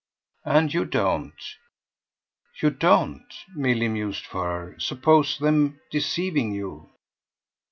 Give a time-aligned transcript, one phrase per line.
[0.45, 1.37] "And you don't.
[2.59, 6.89] You don't," Milly mused for her, "suppose them deceiving you."